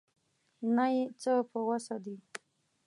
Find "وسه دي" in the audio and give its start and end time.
1.67-2.15